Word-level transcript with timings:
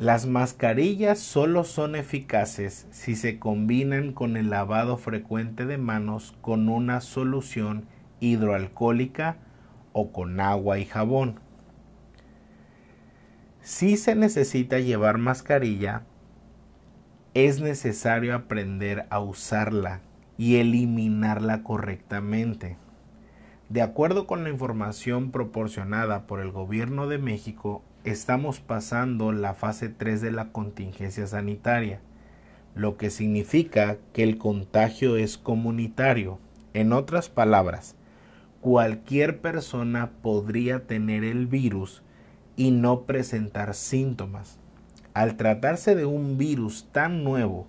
las 0.00 0.24
mascarillas 0.24 1.18
solo 1.18 1.62
son 1.62 1.94
eficaces 1.94 2.86
si 2.90 3.14
se 3.16 3.38
combinan 3.38 4.14
con 4.14 4.38
el 4.38 4.48
lavado 4.48 4.96
frecuente 4.96 5.66
de 5.66 5.76
manos 5.76 6.34
con 6.40 6.70
una 6.70 7.02
solución 7.02 7.84
hidroalcohólica 8.18 9.36
o 9.92 10.10
con 10.10 10.40
agua 10.40 10.78
y 10.78 10.86
jabón. 10.86 11.38
Si 13.60 13.98
se 13.98 14.14
necesita 14.14 14.78
llevar 14.78 15.18
mascarilla, 15.18 16.04
es 17.34 17.60
necesario 17.60 18.34
aprender 18.34 19.06
a 19.10 19.20
usarla 19.20 20.00
y 20.38 20.56
eliminarla 20.56 21.62
correctamente. 21.62 22.78
De 23.68 23.82
acuerdo 23.82 24.26
con 24.26 24.44
la 24.44 24.50
información 24.50 25.30
proporcionada 25.30 26.26
por 26.26 26.40
el 26.40 26.52
Gobierno 26.52 27.06
de 27.06 27.18
México, 27.18 27.84
estamos 28.04 28.60
pasando 28.60 29.32
la 29.32 29.54
fase 29.54 29.88
3 29.88 30.20
de 30.20 30.32
la 30.32 30.52
contingencia 30.52 31.26
sanitaria, 31.26 32.00
lo 32.74 32.96
que 32.96 33.10
significa 33.10 33.98
que 34.12 34.22
el 34.22 34.38
contagio 34.38 35.16
es 35.16 35.36
comunitario. 35.36 36.38
En 36.72 36.92
otras 36.92 37.28
palabras, 37.28 37.96
cualquier 38.60 39.40
persona 39.40 40.12
podría 40.22 40.86
tener 40.86 41.24
el 41.24 41.46
virus 41.46 42.02
y 42.56 42.70
no 42.70 43.02
presentar 43.02 43.74
síntomas. 43.74 44.58
Al 45.12 45.36
tratarse 45.36 45.94
de 45.94 46.06
un 46.06 46.38
virus 46.38 46.88
tan 46.92 47.24
nuevo 47.24 47.66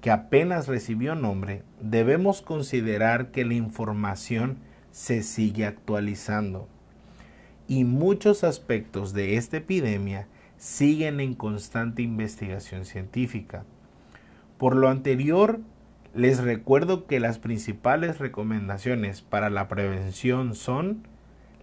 que 0.00 0.10
apenas 0.10 0.66
recibió 0.66 1.14
nombre, 1.14 1.62
debemos 1.80 2.42
considerar 2.42 3.30
que 3.30 3.44
la 3.44 3.54
información 3.54 4.58
se 4.90 5.22
sigue 5.22 5.64
actualizando 5.64 6.68
y 7.68 7.84
muchos 7.84 8.44
aspectos 8.44 9.12
de 9.12 9.36
esta 9.36 9.58
epidemia 9.58 10.28
siguen 10.56 11.20
en 11.20 11.34
constante 11.34 12.02
investigación 12.02 12.84
científica. 12.84 13.64
Por 14.58 14.76
lo 14.76 14.88
anterior, 14.88 15.60
les 16.14 16.38
recuerdo 16.42 17.06
que 17.06 17.20
las 17.20 17.38
principales 17.38 18.18
recomendaciones 18.18 19.20
para 19.20 19.50
la 19.50 19.68
prevención 19.68 20.54
son 20.54 21.06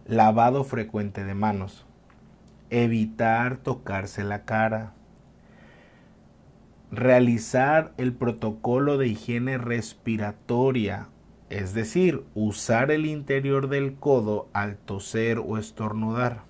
lavado 0.06 0.63
frecuente 0.63 1.24
de 1.24 1.34
manos, 1.34 1.86
evitar 2.69 3.58
tocarse 3.58 4.24
la 4.24 4.44
cara, 4.44 4.94
realizar 6.92 7.94
el 7.97 8.13
protocolo 8.13 9.00
de 9.00 9.08
higiene 9.08 9.58
respiratoria 9.58 11.08
es 11.53 11.75
decir, 11.75 12.24
usar 12.34 12.90
el 12.90 13.06
interior 13.06 13.69
del 13.69 13.94
codo 13.94 14.50
al 14.53 14.75
toser 14.75 15.38
o 15.38 15.59
estornudar. 15.59 16.46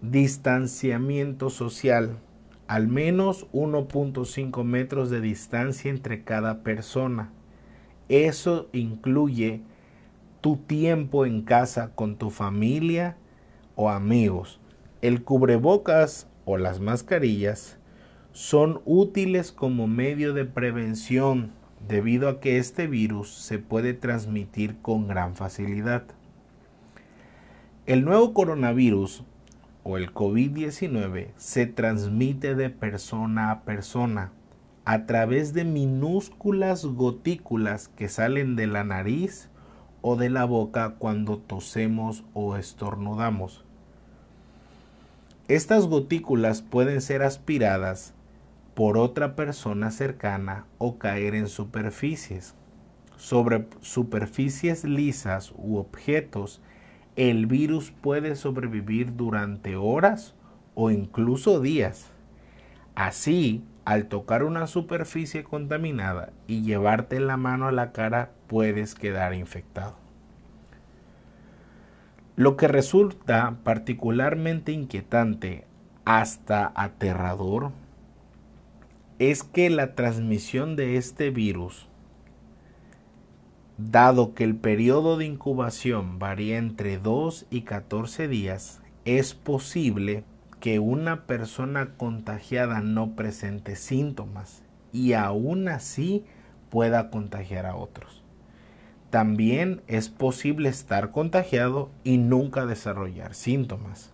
Distanciamiento 0.00 1.50
social, 1.50 2.18
al 2.66 2.88
menos 2.88 3.46
1.5 3.52 4.64
metros 4.64 5.08
de 5.08 5.20
distancia 5.20 5.88
entre 5.88 6.24
cada 6.24 6.64
persona. 6.64 7.30
Eso 8.08 8.68
incluye 8.72 9.62
tu 10.40 10.56
tiempo 10.56 11.24
en 11.24 11.42
casa 11.42 11.92
con 11.94 12.16
tu 12.16 12.30
familia 12.30 13.18
o 13.76 13.88
amigos. 13.88 14.58
El 15.00 15.22
cubrebocas 15.22 16.26
o 16.44 16.56
las 16.56 16.80
mascarillas 16.80 17.78
son 18.32 18.82
útiles 18.84 19.52
como 19.52 19.86
medio 19.86 20.34
de 20.34 20.44
prevención 20.44 21.52
debido 21.88 22.28
a 22.28 22.40
que 22.40 22.58
este 22.58 22.86
virus 22.86 23.30
se 23.30 23.58
puede 23.58 23.94
transmitir 23.94 24.76
con 24.82 25.08
gran 25.08 25.34
facilidad. 25.34 26.04
El 27.86 28.04
nuevo 28.04 28.34
coronavirus 28.34 29.24
o 29.82 29.96
el 29.96 30.12
COVID-19 30.12 31.28
se 31.36 31.66
transmite 31.66 32.54
de 32.54 32.70
persona 32.70 33.50
a 33.50 33.62
persona 33.62 34.32
a 34.84 35.06
través 35.06 35.52
de 35.52 35.64
minúsculas 35.64 36.84
gotículas 36.84 37.88
que 37.88 38.08
salen 38.08 38.56
de 38.56 38.66
la 38.66 38.84
nariz 38.84 39.48
o 40.02 40.16
de 40.16 40.30
la 40.30 40.44
boca 40.44 40.94
cuando 40.98 41.38
tosemos 41.38 42.24
o 42.34 42.56
estornudamos. 42.56 43.64
Estas 45.48 45.86
gotículas 45.86 46.62
pueden 46.62 47.00
ser 47.00 47.22
aspiradas 47.22 48.14
por 48.74 48.96
otra 48.96 49.36
persona 49.36 49.90
cercana 49.90 50.66
o 50.78 50.98
caer 50.98 51.34
en 51.34 51.48
superficies. 51.48 52.54
Sobre 53.16 53.66
superficies 53.80 54.84
lisas 54.84 55.52
u 55.56 55.76
objetos, 55.76 56.62
el 57.16 57.46
virus 57.46 57.90
puede 57.90 58.36
sobrevivir 58.36 59.16
durante 59.16 59.76
horas 59.76 60.34
o 60.74 60.90
incluso 60.90 61.60
días. 61.60 62.10
Así, 62.94 63.62
al 63.84 64.06
tocar 64.06 64.42
una 64.42 64.66
superficie 64.66 65.44
contaminada 65.44 66.32
y 66.46 66.62
llevarte 66.62 67.20
la 67.20 67.36
mano 67.36 67.68
a 67.68 67.72
la 67.72 67.92
cara, 67.92 68.30
puedes 68.46 68.94
quedar 68.94 69.34
infectado. 69.34 69.96
Lo 72.36 72.56
que 72.56 72.68
resulta 72.68 73.56
particularmente 73.64 74.72
inquietante 74.72 75.66
hasta 76.06 76.72
aterrador 76.74 77.72
es 79.20 79.44
que 79.44 79.68
la 79.68 79.94
transmisión 79.94 80.76
de 80.76 80.96
este 80.96 81.28
virus, 81.28 81.86
dado 83.76 84.32
que 84.34 84.44
el 84.44 84.56
periodo 84.56 85.18
de 85.18 85.26
incubación 85.26 86.18
varía 86.18 86.56
entre 86.56 86.96
2 86.96 87.46
y 87.50 87.60
14 87.60 88.28
días, 88.28 88.80
es 89.04 89.34
posible 89.34 90.24
que 90.58 90.78
una 90.78 91.26
persona 91.26 91.90
contagiada 91.98 92.80
no 92.80 93.14
presente 93.14 93.76
síntomas 93.76 94.62
y 94.90 95.12
aún 95.12 95.68
así 95.68 96.24
pueda 96.70 97.10
contagiar 97.10 97.66
a 97.66 97.76
otros. 97.76 98.22
también 99.10 99.82
es 99.88 100.08
posible 100.08 100.68
estar 100.68 101.10
contagiado 101.10 101.90
y 102.04 102.16
nunca 102.16 102.64
desarrollar 102.64 103.34
síntomas. 103.34 104.12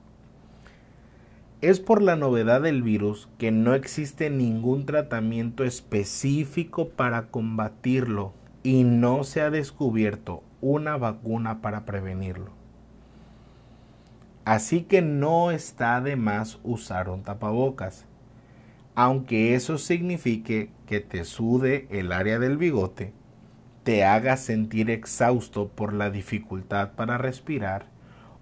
Es 1.63 1.81
por 1.81 2.03
la 2.03 2.17
novedad 2.17 2.61
del 2.61 2.83
virus 2.83 3.29
que 3.39 3.51
no 3.51 3.75
existe 3.75 4.29
ningún 4.29 4.85
tratamiento 4.85 5.65
específico 5.65 6.91
para 6.91 7.29
combatirlo 7.29 8.35
y 8.63 8.85
no 8.85 9.25
se 9.25 9.41
ha 9.41 9.51
descubierto 9.51 10.43
una 10.61 10.99
vacuna 10.99 11.63
para 11.63 11.87
prevenirlo. 11.87 12.51
Así 14.45 14.83
que 14.83 15.01
no 15.01 15.51
está 15.51 16.01
de 16.01 16.17
más 16.17 16.59
usar 16.63 17.09
un 17.09 17.23
tapabocas, 17.23 18.05
aunque 18.95 19.55
eso 19.55 19.79
signifique 19.79 20.71
que 20.87 21.01
te 21.01 21.25
sude 21.25 21.89
el 21.91 22.13
área 22.13 22.39
del 22.39 22.59
bigote 22.59 23.13
te 23.87 24.05
haga 24.05 24.37
sentir 24.37 24.91
exhausto 24.91 25.69
por 25.69 25.93
la 25.93 26.11
dificultad 26.11 26.95
para 26.97 27.19
respirar 27.19 27.87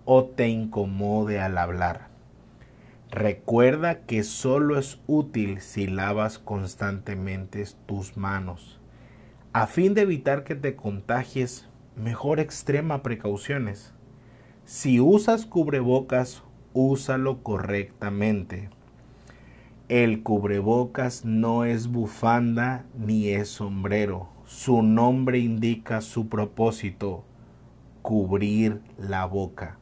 o 0.07 0.25
te 0.25 0.49
incomode 0.49 1.39
al 1.39 1.59
hablar. 1.59 2.14
Recuerda 3.15 4.01
que 4.07 4.25
solo 4.25 4.77
es 4.77 5.01
útil 5.07 5.61
si 5.61 5.87
lavas 5.87 6.41
constantemente 6.41 7.65
tus 7.87 8.17
manos. 8.17 8.81
A 9.53 9.69
fin 9.69 9.95
de 9.95 10.01
evitar 10.01 10.43
que 10.43 10.57
te 10.57 10.75
contagies, 10.75 11.69
mejor 11.95 12.41
extrema 12.41 13.05
precauciones. 13.05 13.95
Si 14.65 14.99
usas 14.99 15.47
cubrebocas, 15.47 16.43
úsalo 16.73 17.45
correctamente. 17.45 18.69
El 19.89 20.25
cubrebocas 20.25 21.25
no 21.25 21.65
es 21.65 21.87
bufanda 21.87 22.85
ni 22.99 23.29
es 23.29 23.49
sombrero 23.49 24.35
su 24.47 24.83
nombre 24.83 25.39
indica 25.39 26.03
su 26.03 26.29
propósito, 26.29 27.25
cubrir 28.03 28.83
la 28.99 29.25
boca. 29.25 29.79